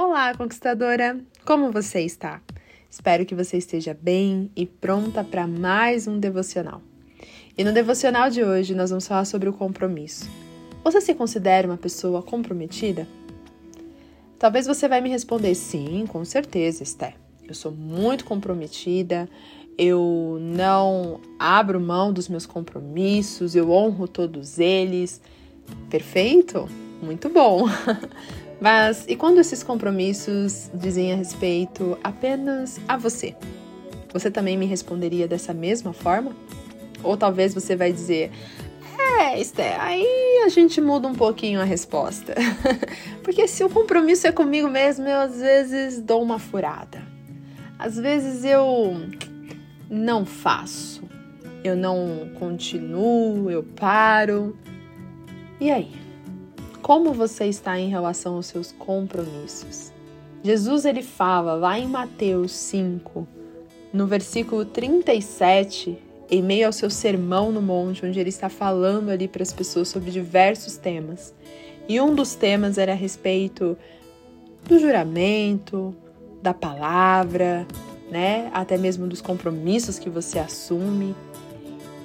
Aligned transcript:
Olá, 0.00 0.32
conquistadora! 0.32 1.18
Como 1.44 1.72
você 1.72 2.02
está? 2.02 2.40
Espero 2.88 3.26
que 3.26 3.34
você 3.34 3.56
esteja 3.56 3.98
bem 4.00 4.48
e 4.54 4.64
pronta 4.64 5.24
para 5.24 5.44
mais 5.44 6.06
um 6.06 6.20
devocional. 6.20 6.80
E 7.58 7.64
no 7.64 7.72
devocional 7.72 8.30
de 8.30 8.44
hoje 8.44 8.76
nós 8.76 8.90
vamos 8.90 9.08
falar 9.08 9.24
sobre 9.24 9.48
o 9.48 9.52
compromisso. 9.52 10.30
Você 10.84 11.00
se 11.00 11.14
considera 11.14 11.66
uma 11.66 11.76
pessoa 11.76 12.22
comprometida? 12.22 13.08
Talvez 14.38 14.66
você 14.66 14.86
vai 14.86 15.00
me 15.00 15.08
responder 15.08 15.56
sim, 15.56 16.06
com 16.06 16.24
certeza, 16.24 16.84
Esté. 16.84 17.14
Eu 17.48 17.54
sou 17.54 17.72
muito 17.72 18.24
comprometida, 18.24 19.28
eu 19.76 20.38
não 20.40 21.20
abro 21.40 21.80
mão 21.80 22.12
dos 22.12 22.28
meus 22.28 22.46
compromissos, 22.46 23.56
eu 23.56 23.72
honro 23.72 24.06
todos 24.06 24.60
eles. 24.60 25.20
Perfeito? 25.90 26.68
Muito 27.02 27.28
bom! 27.28 27.64
Mas 28.60 29.04
e 29.06 29.14
quando 29.14 29.38
esses 29.38 29.62
compromissos 29.62 30.70
dizem 30.74 31.12
a 31.12 31.16
respeito 31.16 31.96
apenas 32.02 32.80
a 32.88 32.96
você? 32.96 33.36
Você 34.12 34.30
também 34.30 34.56
me 34.56 34.66
responderia 34.66 35.28
dessa 35.28 35.54
mesma 35.54 35.92
forma? 35.92 36.34
Ou 37.02 37.16
talvez 37.16 37.54
você 37.54 37.76
vai 37.76 37.92
dizer: 37.92 38.32
É, 39.20 39.40
Esther, 39.40 39.80
aí 39.80 40.42
a 40.44 40.48
gente 40.48 40.80
muda 40.80 41.06
um 41.06 41.14
pouquinho 41.14 41.60
a 41.60 41.64
resposta. 41.64 42.34
Porque 43.22 43.46
se 43.46 43.62
o 43.62 43.70
compromisso 43.70 44.26
é 44.26 44.32
comigo 44.32 44.68
mesmo, 44.68 45.06
eu 45.06 45.20
às 45.20 45.38
vezes 45.38 46.00
dou 46.00 46.22
uma 46.22 46.38
furada. 46.38 47.00
Às 47.78 47.96
vezes 47.96 48.44
eu 48.44 48.96
não 49.88 50.26
faço, 50.26 51.02
eu 51.62 51.76
não 51.76 52.30
continuo, 52.40 53.48
eu 53.50 53.62
paro. 53.62 54.58
E 55.60 55.70
aí? 55.70 56.07
Como 56.88 57.12
você 57.12 57.44
está 57.44 57.78
em 57.78 57.90
relação 57.90 58.36
aos 58.36 58.46
seus 58.46 58.72
compromissos. 58.72 59.92
Jesus 60.42 60.86
ele 60.86 61.02
fala 61.02 61.52
lá 61.52 61.78
em 61.78 61.86
Mateus 61.86 62.52
5, 62.52 63.28
no 63.92 64.06
versículo 64.06 64.64
37, 64.64 65.98
em 66.30 66.42
meio 66.42 66.64
ao 66.64 66.72
seu 66.72 66.88
sermão 66.88 67.52
no 67.52 67.60
monte, 67.60 68.06
onde 68.06 68.18
ele 68.18 68.30
está 68.30 68.48
falando 68.48 69.10
ali 69.10 69.28
para 69.28 69.42
as 69.42 69.52
pessoas 69.52 69.88
sobre 69.88 70.10
diversos 70.10 70.78
temas. 70.78 71.34
E 71.86 72.00
um 72.00 72.14
dos 72.14 72.34
temas 72.34 72.78
era 72.78 72.92
a 72.92 72.96
respeito 72.96 73.76
do 74.66 74.78
juramento, 74.78 75.94
da 76.42 76.54
palavra, 76.54 77.66
né? 78.10 78.48
Até 78.50 78.78
mesmo 78.78 79.06
dos 79.06 79.20
compromissos 79.20 79.98
que 79.98 80.08
você 80.08 80.38
assume. 80.38 81.14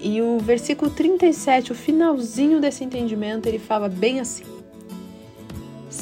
E 0.01 0.21
o 0.21 0.39
versículo 0.39 0.91
37, 0.91 1.71
o 1.71 1.75
finalzinho 1.75 2.59
desse 2.59 2.83
entendimento, 2.83 3.47
ele 3.47 3.59
fala 3.59 3.87
bem 3.87 4.19
assim: 4.19 4.43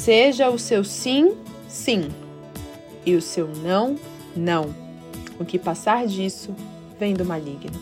Seja 0.02 0.50
o 0.50 0.58
seu 0.58 0.82
sim, 0.82 1.36
sim, 1.68 2.08
e 3.06 3.14
o 3.14 3.22
seu 3.22 3.46
não, 3.46 3.96
não. 4.34 4.74
O 5.38 5.44
que 5.44 5.60
passar 5.60 6.08
disso 6.08 6.52
vem 6.98 7.14
do 7.14 7.24
maligno. 7.24 7.80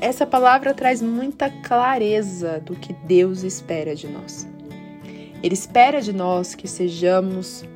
Essa 0.00 0.24
palavra 0.24 0.72
traz 0.72 1.02
muita 1.02 1.50
clareza 1.50 2.58
do 2.58 2.74
que 2.74 2.94
Deus 2.94 3.42
espera 3.42 3.94
de 3.94 4.08
nós. 4.08 4.48
Ele 5.42 5.52
espera 5.52 6.00
de 6.00 6.10
nós 6.10 6.54
que 6.54 6.66
sejamos 6.66 7.66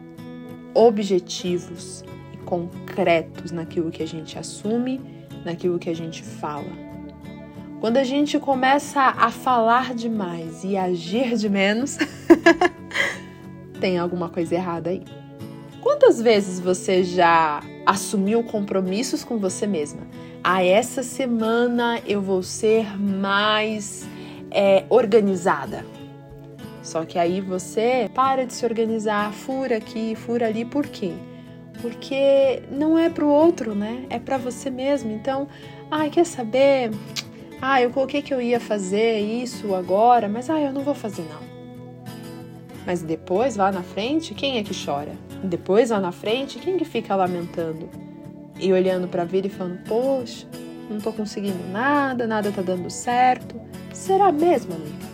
objetivos 0.72 2.02
e 2.32 2.38
concretos 2.38 3.52
naquilo 3.52 3.90
que 3.90 4.02
a 4.02 4.08
gente 4.08 4.38
assume, 4.38 5.02
naquilo 5.44 5.78
que 5.78 5.90
a 5.90 5.94
gente 5.94 6.22
fala. 6.22 6.72
Quando 7.78 7.98
a 7.98 8.04
gente 8.04 8.38
começa 8.38 9.02
a 9.02 9.30
falar 9.30 9.94
demais 9.94 10.64
e 10.64 10.78
agir 10.78 11.36
de 11.36 11.50
menos, 11.50 11.98
tem 13.82 13.98
alguma 13.98 14.28
coisa 14.28 14.54
errada 14.54 14.90
aí. 14.90 15.02
Quantas 15.80 16.22
vezes 16.22 16.60
você 16.60 17.02
já 17.02 17.60
assumiu 17.84 18.44
compromissos 18.44 19.24
com 19.24 19.38
você 19.38 19.66
mesma? 19.66 20.06
Ah, 20.44 20.64
essa 20.64 21.02
semana 21.02 22.00
eu 22.06 22.22
vou 22.22 22.44
ser 22.44 22.96
mais 22.96 24.06
é, 24.52 24.84
organizada. 24.88 25.84
Só 26.80 27.04
que 27.04 27.18
aí 27.18 27.40
você 27.40 28.08
para 28.14 28.46
de 28.46 28.52
se 28.52 28.64
organizar, 28.64 29.32
fura 29.32 29.78
aqui, 29.78 30.14
fura 30.14 30.46
ali, 30.46 30.64
por 30.64 30.86
quê? 30.86 31.12
Porque 31.80 32.62
não 32.70 32.96
é 32.96 33.10
pro 33.10 33.26
outro, 33.26 33.74
né? 33.74 34.06
É 34.08 34.20
para 34.20 34.38
você 34.38 34.70
mesmo. 34.70 35.10
Então, 35.10 35.48
ai, 35.90 36.08
quer 36.08 36.24
saber? 36.24 36.92
Ah, 37.60 37.82
eu 37.82 37.90
coloquei 37.90 38.22
que 38.22 38.32
eu 38.32 38.40
ia 38.40 38.60
fazer 38.60 39.18
isso 39.18 39.74
agora, 39.74 40.28
mas 40.28 40.48
ah, 40.48 40.60
eu 40.60 40.72
não 40.72 40.82
vou 40.82 40.94
fazer 40.94 41.22
não. 41.22 41.51
Mas 42.86 43.02
depois, 43.02 43.56
lá 43.56 43.70
na 43.70 43.82
frente, 43.82 44.34
quem 44.34 44.58
é 44.58 44.62
que 44.62 44.74
chora? 44.84 45.12
Depois, 45.42 45.90
lá 45.90 46.00
na 46.00 46.12
frente, 46.12 46.58
quem 46.58 46.76
que 46.76 46.84
fica 46.84 47.14
lamentando? 47.14 47.88
E 48.58 48.72
olhando 48.72 49.08
para 49.08 49.22
a 49.22 49.24
vida 49.24 49.46
e 49.46 49.50
falando: 49.50 49.82
Poxa, 49.84 50.46
não 50.90 51.00
tô 51.00 51.12
conseguindo 51.12 51.62
nada, 51.70 52.26
nada 52.26 52.50
tá 52.50 52.62
dando 52.62 52.90
certo. 52.90 53.60
Será 53.92 54.32
mesmo, 54.32 54.74
amiga? 54.74 55.12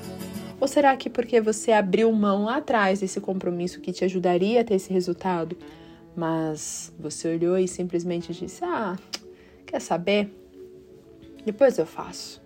Ou 0.60 0.66
será 0.66 0.96
que 0.96 1.08
porque 1.08 1.40
você 1.40 1.72
abriu 1.72 2.10
mão 2.12 2.44
lá 2.44 2.56
atrás 2.56 3.00
desse 3.00 3.20
compromisso 3.20 3.80
que 3.80 3.92
te 3.92 4.04
ajudaria 4.04 4.60
a 4.60 4.64
ter 4.64 4.74
esse 4.74 4.92
resultado, 4.92 5.56
mas 6.16 6.92
você 6.98 7.34
olhou 7.34 7.58
e 7.58 7.68
simplesmente 7.68 8.32
disse: 8.32 8.64
Ah, 8.64 8.96
quer 9.66 9.80
saber? 9.80 10.34
Depois 11.44 11.78
eu 11.78 11.86
faço. 11.86 12.42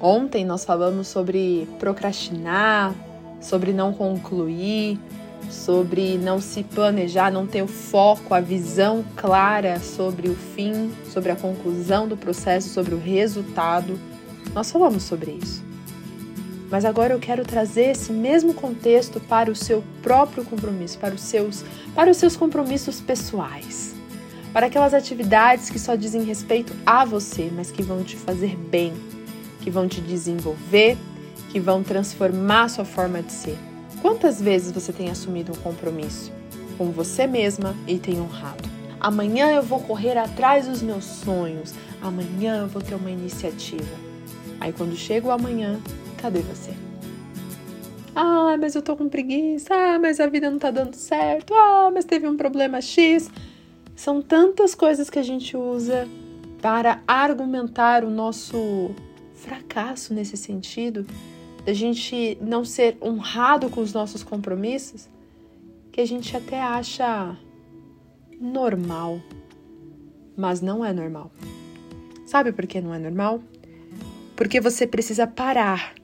Ontem 0.00 0.44
nós 0.44 0.64
falamos 0.64 1.08
sobre 1.08 1.68
procrastinar, 1.78 2.94
sobre 3.40 3.72
não 3.72 3.92
concluir, 3.92 4.98
sobre 5.48 6.18
não 6.18 6.40
se 6.40 6.62
planejar, 6.62 7.30
não 7.30 7.46
ter 7.46 7.62
o 7.62 7.66
foco, 7.66 8.34
a 8.34 8.40
visão 8.40 9.04
clara 9.16 9.80
sobre 9.80 10.28
o 10.28 10.34
fim, 10.34 10.92
sobre 11.10 11.32
a 11.32 11.36
conclusão 11.36 12.06
do 12.06 12.16
processo, 12.16 12.68
sobre 12.68 12.94
o 12.94 12.98
resultado. 12.98 13.98
Nós 14.54 14.70
falamos 14.70 15.02
sobre 15.02 15.38
isso. 15.42 15.62
Mas 16.70 16.84
agora 16.84 17.12
eu 17.12 17.18
quero 17.18 17.44
trazer 17.44 17.90
esse 17.90 18.12
mesmo 18.12 18.54
contexto 18.54 19.18
para 19.18 19.50
o 19.50 19.56
seu 19.56 19.82
próprio 20.02 20.44
compromisso, 20.44 20.98
para 20.98 21.14
os 21.14 21.20
seus, 21.20 21.64
para 21.94 22.10
os 22.10 22.16
seus 22.16 22.36
compromissos 22.36 23.00
pessoais. 23.00 23.94
Para 24.52 24.66
aquelas 24.66 24.94
atividades 24.94 25.68
que 25.68 25.78
só 25.78 25.96
dizem 25.96 26.22
respeito 26.22 26.72
a 26.86 27.04
você, 27.04 27.50
mas 27.54 27.70
que 27.70 27.82
vão 27.82 28.04
te 28.04 28.16
fazer 28.16 28.56
bem, 28.56 28.92
que 29.60 29.70
vão 29.70 29.88
te 29.88 30.00
desenvolver 30.00 30.96
que 31.50 31.58
vão 31.60 31.82
transformar 31.82 32.68
sua 32.68 32.84
forma 32.84 33.22
de 33.22 33.32
ser. 33.32 33.58
Quantas 34.00 34.40
vezes 34.40 34.72
você 34.72 34.92
tem 34.92 35.10
assumido 35.10 35.52
um 35.52 35.56
compromisso 35.56 36.32
com 36.78 36.90
você 36.90 37.26
mesma 37.26 37.74
e 37.86 37.98
tem 37.98 38.20
honrado? 38.20 38.68
Amanhã 38.98 39.50
eu 39.50 39.62
vou 39.62 39.80
correr 39.80 40.16
atrás 40.16 40.66
dos 40.66 40.82
meus 40.82 41.04
sonhos. 41.04 41.74
Amanhã 42.00 42.62
eu 42.62 42.68
vou 42.68 42.80
ter 42.80 42.94
uma 42.94 43.10
iniciativa. 43.10 44.10
Aí 44.60 44.72
quando 44.72 44.94
chega 44.96 45.26
o 45.26 45.30
amanhã, 45.30 45.80
cadê 46.18 46.40
você? 46.40 46.70
Ah, 48.14 48.56
mas 48.58 48.74
eu 48.74 48.82
tô 48.82 48.96
com 48.96 49.08
preguiça. 49.08 49.74
Ah, 49.74 49.98
mas 49.98 50.20
a 50.20 50.26
vida 50.26 50.50
não 50.50 50.58
tá 50.58 50.70
dando 50.70 50.94
certo. 50.94 51.54
Ah, 51.54 51.90
mas 51.92 52.04
teve 52.04 52.26
um 52.28 52.36
problema 52.36 52.80
X. 52.80 53.30
São 53.96 54.22
tantas 54.22 54.74
coisas 54.74 55.10
que 55.10 55.18
a 55.18 55.22
gente 55.22 55.56
usa 55.56 56.08
para 56.60 57.02
argumentar 57.06 58.04
o 58.04 58.10
nosso 58.10 58.90
fracasso 59.34 60.12
nesse 60.12 60.36
sentido 60.36 61.06
da 61.64 61.72
gente 61.72 62.38
não 62.40 62.64
ser 62.64 62.96
honrado 63.02 63.68
com 63.68 63.80
os 63.80 63.92
nossos 63.92 64.22
compromissos, 64.22 65.08
que 65.92 66.00
a 66.00 66.06
gente 66.06 66.36
até 66.36 66.60
acha 66.60 67.36
normal, 68.40 69.20
mas 70.36 70.60
não 70.60 70.84
é 70.84 70.92
normal. 70.92 71.30
Sabe 72.26 72.52
por 72.52 72.66
que 72.66 72.80
não 72.80 72.94
é 72.94 72.98
normal? 72.98 73.42
Porque 74.36 74.60
você 74.60 74.86
precisa 74.86 75.26
parar 75.26 75.94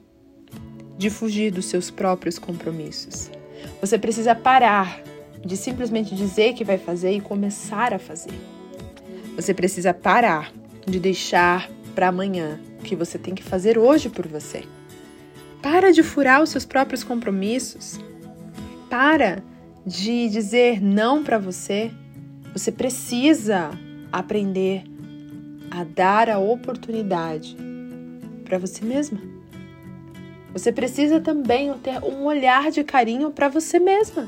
de 0.97 1.09
fugir 1.09 1.51
dos 1.51 1.65
seus 1.65 1.89
próprios 1.89 2.37
compromissos. 2.37 3.31
Você 3.79 3.97
precisa 3.97 4.35
parar 4.35 5.01
de 5.45 5.55
simplesmente 5.55 6.15
dizer 6.15 6.53
que 6.53 6.63
vai 6.63 6.77
fazer 6.77 7.11
e 7.11 7.21
começar 7.21 7.93
a 7.93 7.99
fazer. 7.99 8.33
Você 9.35 9.53
precisa 9.53 9.93
parar 9.93 10.51
de 10.85 10.99
deixar 10.99 11.69
para 11.95 12.09
amanhã 12.09 12.59
o 12.79 12.83
que 12.83 12.95
você 12.95 13.17
tem 13.17 13.33
que 13.33 13.43
fazer 13.43 13.77
hoje 13.77 14.09
por 14.09 14.27
você. 14.27 14.63
Para 15.69 15.91
de 15.91 16.01
furar 16.01 16.41
os 16.41 16.49
seus 16.49 16.63
próprios 16.63 17.03
compromissos. 17.03 17.99
Para 18.89 19.43
de 19.85 20.29
dizer 20.29 20.81
não 20.81 21.25
para 21.25 21.37
você. 21.37 21.91
Você 22.53 22.71
precisa 22.71 23.71
aprender 24.09 24.85
a 25.69 25.83
dar 25.83 26.29
a 26.29 26.39
oportunidade 26.39 27.57
para 28.45 28.57
você 28.57 28.85
mesma. 28.85 29.19
Você 30.53 30.71
precisa 30.71 31.19
também 31.19 31.73
ter 31.79 32.01
um 32.01 32.23
olhar 32.23 32.71
de 32.71 32.81
carinho 32.85 33.29
para 33.31 33.49
você 33.49 33.77
mesma. 33.77 34.25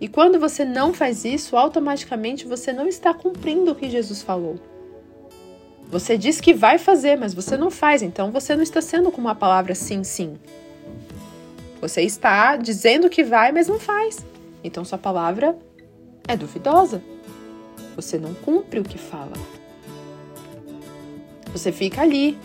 E 0.00 0.06
quando 0.06 0.38
você 0.38 0.64
não 0.64 0.94
faz 0.94 1.24
isso, 1.24 1.56
automaticamente 1.56 2.46
você 2.46 2.72
não 2.72 2.86
está 2.86 3.12
cumprindo 3.12 3.72
o 3.72 3.74
que 3.74 3.90
Jesus 3.90 4.22
falou. 4.22 4.60
Você 5.92 6.16
diz 6.16 6.40
que 6.40 6.54
vai 6.54 6.78
fazer, 6.78 7.18
mas 7.18 7.34
você 7.34 7.54
não 7.54 7.70
faz, 7.70 8.00
então 8.00 8.32
você 8.32 8.56
não 8.56 8.62
está 8.62 8.80
sendo 8.80 9.12
com 9.12 9.20
uma 9.20 9.34
palavra 9.34 9.74
sim, 9.74 10.02
sim. 10.02 10.38
Você 11.82 12.00
está 12.00 12.56
dizendo 12.56 13.10
que 13.10 13.22
vai, 13.22 13.52
mas 13.52 13.68
não 13.68 13.78
faz. 13.78 14.24
Então 14.64 14.86
sua 14.86 14.96
palavra 14.96 15.54
é 16.26 16.34
duvidosa. 16.34 17.02
Você 17.94 18.16
não 18.16 18.32
cumpre 18.32 18.80
o 18.80 18.82
que 18.82 18.96
fala. 18.96 19.34
Você 21.52 21.70
fica 21.70 22.00
ali, 22.00 22.38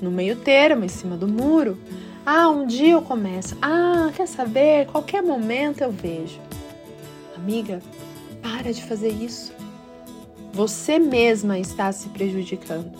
no 0.00 0.10
meio 0.10 0.36
termo, 0.36 0.82
em 0.82 0.88
cima 0.88 1.18
do 1.18 1.28
muro. 1.28 1.76
Ah, 2.24 2.48
um 2.48 2.66
dia 2.66 2.92
eu 2.92 3.02
começo. 3.02 3.58
Ah, 3.60 4.10
quer 4.16 4.26
saber? 4.26 4.86
Qualquer 4.86 5.22
momento 5.22 5.82
eu 5.82 5.92
vejo. 5.92 6.40
Amiga, 7.36 7.82
para 8.40 8.72
de 8.72 8.82
fazer 8.82 9.10
isso. 9.10 9.59
Você 10.52 10.98
mesma 10.98 11.58
está 11.58 11.92
se 11.92 12.08
prejudicando. 12.08 12.90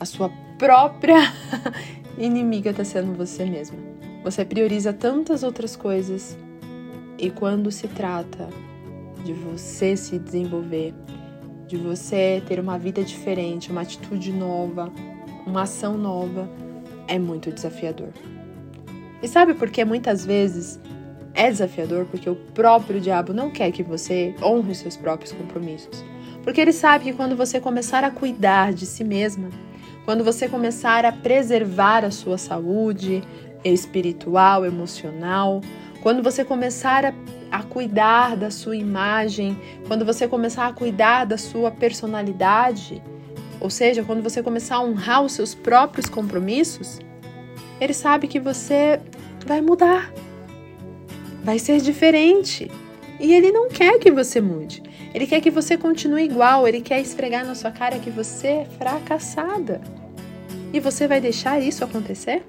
A 0.00 0.04
sua 0.04 0.30
própria 0.58 1.32
inimiga 2.16 2.70
está 2.70 2.84
sendo 2.84 3.12
você 3.12 3.44
mesma. 3.44 3.76
Você 4.24 4.44
prioriza 4.44 4.92
tantas 4.92 5.42
outras 5.42 5.76
coisas 5.76 6.36
e 7.18 7.30
quando 7.30 7.70
se 7.70 7.88
trata 7.88 8.48
de 9.24 9.32
você 9.32 9.96
se 9.96 10.18
desenvolver, 10.18 10.94
de 11.66 11.76
você 11.76 12.42
ter 12.46 12.58
uma 12.58 12.78
vida 12.78 13.04
diferente, 13.04 13.70
uma 13.70 13.82
atitude 13.82 14.32
nova, 14.32 14.90
uma 15.46 15.62
ação 15.62 15.98
nova, 15.98 16.48
é 17.06 17.18
muito 17.18 17.52
desafiador. 17.52 18.12
E 19.22 19.28
sabe 19.28 19.52
por 19.52 19.68
que 19.70 19.84
muitas 19.84 20.24
vezes 20.24 20.80
é 21.34 21.50
desafiador? 21.50 22.06
Porque 22.06 22.30
o 22.30 22.36
próprio 22.36 23.00
diabo 23.00 23.34
não 23.34 23.50
quer 23.50 23.70
que 23.72 23.82
você 23.82 24.34
honre 24.42 24.72
os 24.72 24.78
seus 24.78 24.96
próprios 24.96 25.32
compromissos. 25.32 26.04
Porque 26.42 26.60
ele 26.60 26.72
sabe 26.72 27.04
que 27.04 27.12
quando 27.12 27.36
você 27.36 27.60
começar 27.60 28.04
a 28.04 28.10
cuidar 28.10 28.72
de 28.72 28.86
si 28.86 29.04
mesma, 29.04 29.50
quando 30.04 30.24
você 30.24 30.48
começar 30.48 31.04
a 31.04 31.12
preservar 31.12 32.04
a 32.04 32.10
sua 32.10 32.38
saúde 32.38 33.22
espiritual, 33.64 34.64
emocional, 34.64 35.60
quando 36.00 36.22
você 36.22 36.44
começar 36.44 37.04
a, 37.04 37.12
a, 37.50 37.62
cuidar 37.62 38.36
da 38.36 38.50
sua 38.50 38.76
imagem, 38.76 39.60
quando 39.86 40.04
você 40.04 40.26
começar 40.26 40.66
a 40.66 40.72
cuidar 40.72 41.26
da 41.26 41.36
sua 41.36 41.70
personalidade, 41.70 43.02
ou 43.60 43.68
seja, 43.68 44.04
quando 44.04 44.22
você 44.22 44.42
começar 44.42 44.76
a 44.76 44.82
honrar 44.82 45.22
os 45.22 45.32
seus 45.32 45.54
próprios 45.54 46.08
compromissos, 46.08 47.00
ele 47.80 47.92
sabe 47.92 48.28
que 48.28 48.38
você 48.38 49.00
vai 49.46 49.60
mudar, 49.60 50.12
vai 51.42 51.58
ser 51.58 51.80
diferente. 51.80 52.70
E 53.20 53.34
ele 53.34 53.50
não 53.50 53.68
quer 53.68 53.98
que 53.98 54.10
você 54.10 54.40
mude. 54.40 54.82
Ele 55.18 55.26
quer 55.26 55.40
que 55.40 55.50
você 55.50 55.76
continue 55.76 56.22
igual, 56.22 56.68
ele 56.68 56.80
quer 56.80 57.00
esfregar 57.00 57.44
na 57.44 57.52
sua 57.52 57.72
cara 57.72 57.98
que 57.98 58.08
você 58.08 58.46
é 58.46 58.64
fracassada. 58.64 59.80
E 60.72 60.78
você 60.78 61.08
vai 61.08 61.20
deixar 61.20 61.58
isso 61.58 61.82
acontecer? 61.82 62.46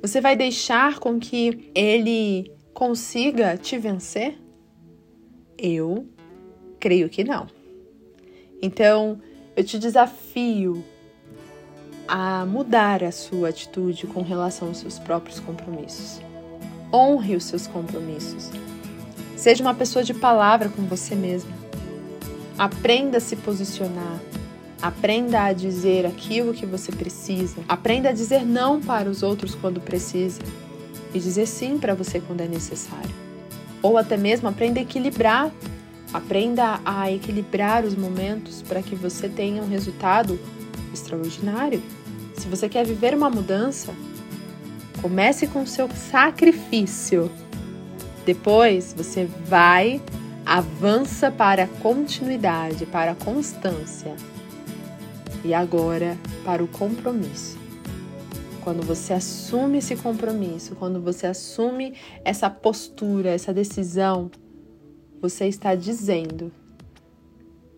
Você 0.00 0.20
vai 0.20 0.36
deixar 0.36 1.00
com 1.00 1.18
que 1.18 1.68
ele 1.74 2.48
consiga 2.72 3.56
te 3.56 3.76
vencer? 3.76 4.38
Eu 5.58 6.08
creio 6.78 7.08
que 7.08 7.24
não. 7.24 7.48
Então, 8.62 9.20
eu 9.56 9.64
te 9.64 9.80
desafio 9.80 10.84
a 12.06 12.46
mudar 12.46 13.02
a 13.02 13.10
sua 13.10 13.48
atitude 13.48 14.06
com 14.06 14.22
relação 14.22 14.68
aos 14.68 14.78
seus 14.78 15.00
próprios 15.00 15.40
compromissos. 15.40 16.20
Honre 16.92 17.34
os 17.34 17.42
seus 17.42 17.66
compromissos. 17.66 18.48
Seja 19.38 19.62
uma 19.62 19.72
pessoa 19.72 20.04
de 20.04 20.12
palavra 20.12 20.68
com 20.68 20.82
você 20.82 21.14
mesma. 21.14 21.52
Aprenda 22.58 23.18
a 23.18 23.20
se 23.20 23.36
posicionar. 23.36 24.20
Aprenda 24.82 25.44
a 25.44 25.52
dizer 25.52 26.04
aquilo 26.04 26.52
que 26.52 26.66
você 26.66 26.90
precisa. 26.90 27.58
Aprenda 27.68 28.08
a 28.08 28.12
dizer 28.12 28.44
não 28.44 28.80
para 28.80 29.08
os 29.08 29.22
outros 29.22 29.54
quando 29.54 29.80
precisa 29.80 30.40
e 31.14 31.20
dizer 31.20 31.46
sim 31.46 31.78
para 31.78 31.94
você 31.94 32.18
quando 32.18 32.40
é 32.40 32.48
necessário. 32.48 33.14
Ou 33.80 33.96
até 33.96 34.16
mesmo 34.16 34.48
aprenda 34.48 34.80
a 34.80 34.82
equilibrar. 34.82 35.52
Aprenda 36.12 36.80
a 36.84 37.08
equilibrar 37.12 37.84
os 37.84 37.94
momentos 37.94 38.60
para 38.62 38.82
que 38.82 38.96
você 38.96 39.28
tenha 39.28 39.62
um 39.62 39.68
resultado 39.68 40.36
extraordinário. 40.92 41.80
Se 42.34 42.48
você 42.48 42.68
quer 42.68 42.84
viver 42.84 43.14
uma 43.14 43.30
mudança, 43.30 43.94
comece 45.00 45.46
com 45.46 45.62
o 45.62 45.66
seu 45.66 45.88
sacrifício 45.90 47.30
depois 48.28 48.92
você 48.92 49.24
vai, 49.24 50.02
avança 50.44 51.30
para 51.30 51.62
a 51.62 51.66
continuidade, 51.66 52.84
para 52.84 53.12
a 53.12 53.14
constância. 53.14 54.14
E 55.42 55.54
agora 55.54 56.14
para 56.44 56.62
o 56.62 56.68
compromisso. 56.68 57.56
Quando 58.62 58.84
você 58.84 59.14
assume 59.14 59.78
esse 59.78 59.96
compromisso, 59.96 60.76
quando 60.76 61.00
você 61.00 61.26
assume 61.26 61.94
essa 62.22 62.50
postura, 62.50 63.30
essa 63.30 63.50
decisão, 63.50 64.30
você 65.22 65.46
está 65.46 65.74
dizendo 65.74 66.52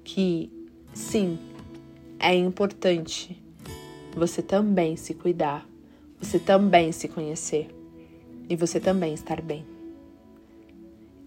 que 0.02 0.50
sim, 0.92 1.38
é 2.18 2.34
importante 2.34 3.40
você 4.16 4.42
também 4.42 4.96
se 4.96 5.14
cuidar, 5.14 5.64
você 6.18 6.40
também 6.40 6.90
se 6.90 7.06
conhecer 7.06 7.68
e 8.48 8.56
você 8.56 8.80
também 8.80 9.14
estar 9.14 9.40
bem. 9.40 9.69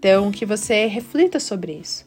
Então, 0.06 0.34
que 0.34 0.46
você 0.46 0.86
reflita 0.86 1.40
sobre 1.40 1.72
isso. 1.72 2.06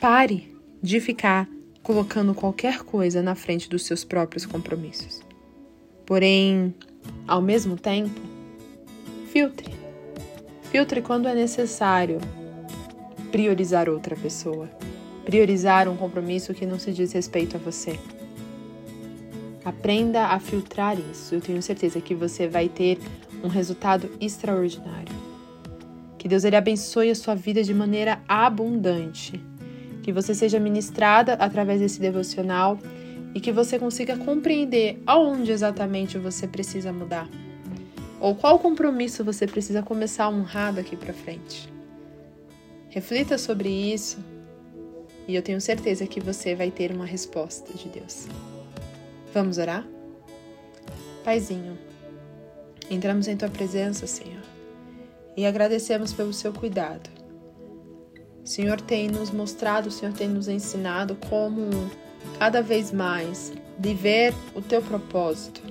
Pare 0.00 0.50
de 0.82 0.98
ficar 0.98 1.46
colocando 1.82 2.34
qualquer 2.34 2.78
coisa 2.84 3.20
na 3.20 3.34
frente 3.34 3.68
dos 3.68 3.84
seus 3.84 4.02
próprios 4.02 4.46
compromissos. 4.46 5.20
Porém, 6.06 6.74
ao 7.28 7.42
mesmo 7.42 7.76
tempo, 7.76 8.18
filtre. 9.30 9.74
Filtre 10.70 11.02
quando 11.02 11.28
é 11.28 11.34
necessário 11.34 12.18
priorizar 13.30 13.90
outra 13.90 14.16
pessoa, 14.16 14.66
priorizar 15.26 15.86
um 15.86 15.98
compromisso 15.98 16.54
que 16.54 16.64
não 16.64 16.78
se 16.78 16.92
diz 16.94 17.12
respeito 17.12 17.58
a 17.58 17.60
você. 17.60 18.00
Aprenda 19.62 20.28
a 20.28 20.40
filtrar 20.40 20.96
isso. 20.98 21.34
Eu 21.34 21.42
tenho 21.42 21.62
certeza 21.62 22.00
que 22.00 22.14
você 22.14 22.48
vai 22.48 22.70
ter 22.70 22.98
um 23.42 23.48
resultado 23.48 24.10
extraordinário. 24.18 25.13
Que 26.24 26.28
Deus 26.28 26.42
ele 26.42 26.56
abençoe 26.56 27.10
a 27.10 27.14
sua 27.14 27.34
vida 27.34 27.62
de 27.62 27.74
maneira 27.74 28.22
abundante. 28.26 29.38
Que 30.02 30.10
você 30.10 30.34
seja 30.34 30.58
ministrada 30.58 31.34
através 31.34 31.82
desse 31.82 32.00
devocional 32.00 32.78
e 33.34 33.40
que 33.40 33.52
você 33.52 33.78
consiga 33.78 34.16
compreender 34.16 35.02
aonde 35.06 35.52
exatamente 35.52 36.16
você 36.16 36.48
precisa 36.48 36.90
mudar. 36.94 37.28
Ou 38.18 38.34
qual 38.34 38.58
compromisso 38.58 39.22
você 39.22 39.46
precisa 39.46 39.82
começar 39.82 40.24
a 40.24 40.30
honrar 40.30 40.72
daqui 40.72 40.96
para 40.96 41.12
frente. 41.12 41.70
Reflita 42.88 43.36
sobre 43.36 43.68
isso 43.68 44.16
e 45.28 45.34
eu 45.34 45.42
tenho 45.42 45.60
certeza 45.60 46.06
que 46.06 46.20
você 46.20 46.54
vai 46.54 46.70
ter 46.70 46.90
uma 46.90 47.04
resposta 47.04 47.70
de 47.76 47.86
Deus. 47.86 48.28
Vamos 49.34 49.58
orar? 49.58 49.86
Paizinho, 51.22 51.76
entramos 52.90 53.28
em 53.28 53.36
tua 53.36 53.50
presença, 53.50 54.06
Senhor 54.06 54.43
e 55.36 55.46
agradecemos 55.46 56.12
pelo 56.12 56.32
seu 56.32 56.52
cuidado. 56.52 57.10
O 58.44 58.46
Senhor 58.46 58.80
tem 58.80 59.08
nos 59.08 59.30
mostrado, 59.30 59.88
o 59.88 59.92
Senhor 59.92 60.12
tem 60.12 60.28
nos 60.28 60.48
ensinado 60.48 61.16
como 61.28 61.90
cada 62.38 62.62
vez 62.62 62.92
mais 62.92 63.52
viver 63.78 64.34
o 64.54 64.60
teu 64.60 64.82
propósito. 64.82 65.62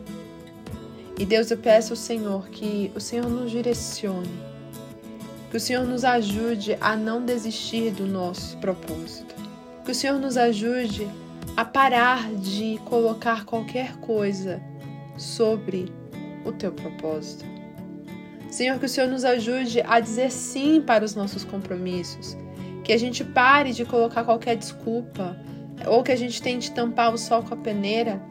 E 1.17 1.25
Deus, 1.25 1.51
eu 1.51 1.57
peço 1.57 1.93
ao 1.93 1.97
Senhor 1.97 2.49
que 2.49 2.91
o 2.95 2.99
Senhor 2.99 3.29
nos 3.29 3.51
direcione, 3.51 4.33
que 5.51 5.57
o 5.57 5.59
Senhor 5.59 5.85
nos 5.85 6.03
ajude 6.03 6.75
a 6.81 6.95
não 6.95 7.23
desistir 7.23 7.91
do 7.91 8.07
nosso 8.07 8.57
propósito, 8.57 9.35
que 9.85 9.91
o 9.91 9.95
Senhor 9.95 10.19
nos 10.19 10.35
ajude 10.35 11.07
a 11.55 11.63
parar 11.63 12.33
de 12.33 12.79
colocar 12.85 13.45
qualquer 13.45 13.97
coisa 13.97 14.59
sobre 15.15 15.93
o 16.43 16.51
teu 16.51 16.71
propósito. 16.71 17.52
Senhor, 18.53 18.77
que 18.77 18.85
o 18.85 18.89
Senhor 18.89 19.09
nos 19.09 19.25
ajude 19.25 19.81
a 19.81 19.99
dizer 19.99 20.31
sim 20.31 20.79
para 20.79 21.03
os 21.03 21.15
nossos 21.15 21.43
compromissos. 21.43 22.37
Que 22.83 22.93
a 22.93 22.99
gente 22.99 23.23
pare 23.23 23.73
de 23.73 23.83
colocar 23.83 24.23
qualquer 24.23 24.55
desculpa 24.55 25.35
ou 25.87 26.03
que 26.03 26.11
a 26.11 26.15
gente 26.15 26.39
tente 26.39 26.71
tampar 26.71 27.11
o 27.11 27.17
sol 27.17 27.41
com 27.41 27.55
a 27.55 27.57
peneira 27.57 28.21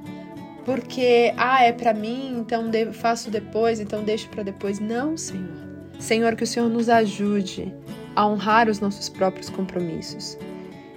porque, 0.65 1.35
ah, 1.37 1.65
é 1.65 1.73
para 1.73 1.93
mim, 1.93 2.39
então 2.39 2.71
faço 2.93 3.33
depois, 3.33 3.81
então 3.81 4.05
deixo 4.05 4.29
para 4.29 4.45
depois. 4.45 4.79
Não, 4.79 5.17
Senhor. 5.17 5.51
Senhor, 5.99 6.37
que 6.37 6.45
o 6.45 6.47
Senhor 6.47 6.69
nos 6.69 6.89
ajude 6.89 7.75
a 8.15 8.25
honrar 8.25 8.69
os 8.69 8.79
nossos 8.79 9.09
próprios 9.09 9.51
compromissos. 9.51 10.39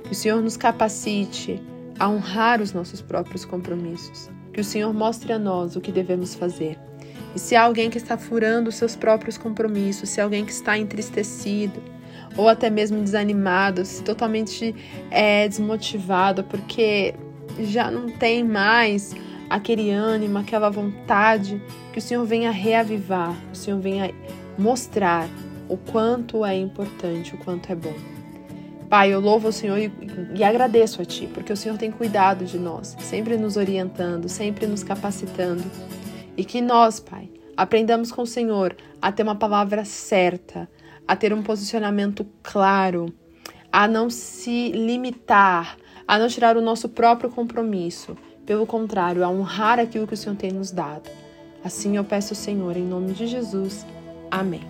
Que 0.04 0.12
o 0.12 0.16
Senhor 0.16 0.40
nos 0.40 0.56
capacite 0.56 1.60
a 1.98 2.08
honrar 2.08 2.62
os 2.62 2.74
nossos 2.74 3.02
próprios 3.02 3.44
compromissos. 3.44 4.30
Que 4.54 4.62
o 4.62 4.64
Senhor 4.64 4.94
mostre 4.94 5.34
a 5.34 5.40
nós 5.40 5.76
o 5.76 5.82
que 5.82 5.92
devemos 5.92 6.36
fazer. 6.36 6.78
E 7.36 7.40
se 7.40 7.56
há 7.56 7.64
alguém 7.64 7.90
que 7.90 7.98
está 7.98 8.18
furando 8.18 8.70
os 8.70 8.76
seus 8.76 8.96
próprios 8.96 9.38
compromissos, 9.38 10.10
se 10.10 10.22
há 10.22 10.24
alguém 10.24 10.46
que 10.46 10.52
está 10.52 10.78
entristecido, 10.78 11.84
ou 12.38 12.48
até 12.48 12.70
mesmo 12.70 13.02
desanimado, 13.02 13.84
totalmente 14.04 14.74
é, 15.12 15.48
desmotivado, 15.48 16.44
porque 16.46 17.14
já 17.60 17.92
não 17.92 18.10
tem 18.10 18.44
mais 18.44 19.14
aquele 19.50 19.92
ânimo, 19.92 20.38
aquela 20.38 20.70
vontade, 20.70 21.62
que 21.94 22.00
o 22.00 22.02
Senhor 22.02 22.26
venha 22.26 22.52
reavivar, 22.52 23.36
o 23.52 23.56
Senhor 23.56 23.80
venha 23.80 24.14
mostrar 24.58 25.30
o 25.70 25.78
quanto 25.78 26.46
é 26.46 26.58
importante, 26.58 27.36
o 27.36 27.38
quanto 27.38 27.72
é 27.72 27.76
bom. 27.76 27.94
Pai, 28.90 29.14
eu 29.14 29.20
louvo 29.20 29.48
o 29.48 29.52
Senhor 29.52 29.78
e, 29.78 29.92
e, 30.36 30.44
agradeço 30.44 31.02
a 31.02 31.06
Ti, 31.06 31.28
porque 31.34 31.52
o 31.52 31.58
Senhor 31.58 31.78
tem 31.78 31.92
cuidado 31.92 32.46
de 32.46 32.58
nós, 32.58 32.96
sempre 33.00 33.36
nos 33.36 33.58
orientando, 33.58 34.30
sempre 34.30 34.68
nos 34.68 34.84
capacitando. 34.84 35.64
E 36.38 36.44
que 36.44 36.62
nós, 36.62 37.00
Pai, 37.00 37.30
aprendamos 37.56 38.12
com 38.12 38.24
o 38.24 38.28
Senhor 38.28 38.76
a 39.02 39.12
ter 39.12 39.24
uma 39.24 39.36
palavra 39.36 39.86
certa, 39.86 40.70
a 41.08 41.16
ter 41.16 41.34
um 41.34 41.42
posicionamento 41.42 42.26
claro, 42.44 43.14
a 43.72 43.88
não 43.88 44.10
se 44.10 44.72
limitar, 44.72 45.78
a 46.08 46.18
não 46.18 46.28
tirar 46.28 46.58
o 46.58 46.62
nosso 46.62 46.90
próprio 46.90 47.30
compromisso. 47.30 48.18
Pelo 48.46 48.68
contrário, 48.68 49.24
a 49.24 49.30
honrar 49.30 49.80
aquilo 49.80 50.06
que 50.06 50.14
o 50.14 50.18
Senhor 50.18 50.36
tem 50.36 50.52
nos 50.52 50.72
dado. 50.72 51.10
Assim 51.64 51.98
eu 51.98 52.04
peço 52.04 52.34
ao 52.34 52.38
Senhor, 52.38 52.78
em 52.78 52.84
nome 52.84 53.14
de 53.14 53.26
Jesus. 53.26 53.86
Amém. 54.30 54.62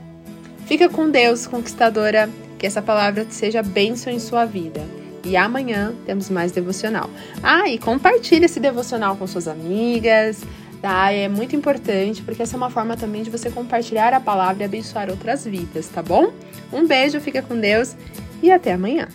Fica 0.66 0.88
com 0.90 1.10
Deus, 1.10 1.46
conquistadora. 1.46 2.30
Que 2.58 2.66
essa 2.66 2.82
palavra 2.82 3.26
seja 3.30 3.62
bênção 3.62 4.12
em 4.14 4.20
sua 4.20 4.46
vida. 4.46 4.82
E 5.26 5.36
amanhã 5.36 5.94
temos 6.06 6.30
mais 6.30 6.54
devocional. 6.54 7.10
Ah, 7.44 7.68
e 7.68 7.78
compartilhe 7.78 8.46
esse 8.46 8.62
devocional 8.62 9.18
com 9.18 9.28
suas 9.28 9.48
amigas, 9.48 10.42
tá? 10.86 11.12
É 11.12 11.28
muito 11.28 11.56
importante, 11.56 12.22
porque 12.22 12.44
essa 12.44 12.56
é 12.56 12.58
uma 12.58 12.70
forma 12.70 12.96
também 12.96 13.24
de 13.24 13.32
você 13.32 13.50
compartilhar 13.50 14.14
a 14.14 14.20
palavra 14.20 14.62
e 14.62 14.66
abençoar 14.68 15.10
outras 15.10 15.44
vidas, 15.44 15.88
tá 15.88 16.04
bom? 16.04 16.32
Um 16.72 16.86
beijo, 16.86 17.20
fica 17.20 17.42
com 17.42 17.60
Deus 17.60 17.96
e 18.44 18.52
até 18.52 18.74
amanhã. 18.74 19.08